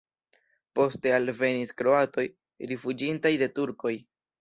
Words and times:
Poste 0.79 1.13
alvenis 1.17 1.75
kroatoj 1.83 2.27
rifuĝintaj 2.75 3.37
de 3.47 3.55
turkoj. 3.61 3.99